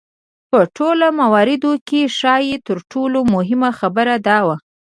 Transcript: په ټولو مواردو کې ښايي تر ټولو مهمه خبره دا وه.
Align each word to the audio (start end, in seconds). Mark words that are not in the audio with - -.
په 0.49 0.59
ټولو 0.77 1.05
مواردو 1.19 1.71
کې 1.87 2.01
ښايي 2.17 2.55
تر 2.67 2.77
ټولو 2.91 3.19
مهمه 3.33 3.69
خبره 3.79 4.15
دا 4.27 4.39
وه. 4.47 4.57